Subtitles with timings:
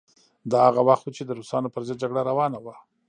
[0.51, 2.75] دا هغه وخت و چې د روسانو پر ضد جګړه روانه وه.